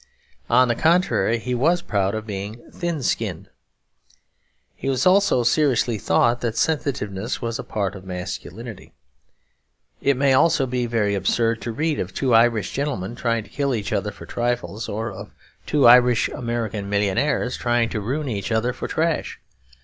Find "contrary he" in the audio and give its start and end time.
0.73-1.53